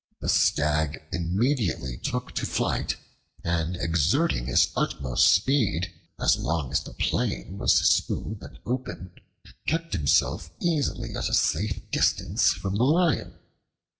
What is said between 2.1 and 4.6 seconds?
to flight, and exerting